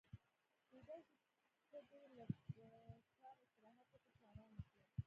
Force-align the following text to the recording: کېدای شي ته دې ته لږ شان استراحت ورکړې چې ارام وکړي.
کېدای 0.69 0.99
شي 1.09 1.21
ته 1.27 1.53
دې 1.71 1.79
ته 1.89 1.99
لږ 2.17 2.31
شان 2.51 2.73
استراحت 3.45 3.87
ورکړې 3.93 4.17
چې 4.19 4.27
ارام 4.29 4.51
وکړي. 4.53 4.85